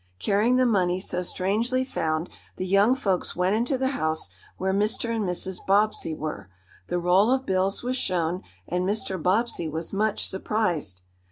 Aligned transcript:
Carrying 0.17 0.55
the 0.55 0.65
money 0.65 0.99
so 0.99 1.21
strangely 1.21 1.85
found, 1.85 2.27
the 2.55 2.65
young 2.65 2.95
folks 2.95 3.35
went 3.35 3.55
into 3.55 3.77
the 3.77 3.89
house 3.89 4.31
where 4.57 4.73
Mr. 4.73 5.15
and 5.15 5.25
Mrs. 5.25 5.63
Bobbsey 5.67 6.15
were. 6.15 6.49
The 6.87 6.97
roll 6.97 7.31
of 7.31 7.45
bills 7.45 7.83
was 7.83 7.97
shown, 7.97 8.41
and 8.67 8.83
Mr. 8.83 9.21
Bobbsey 9.21 9.69
was 9.69 9.93
much 9.93 10.27
surprised. 10.27 11.03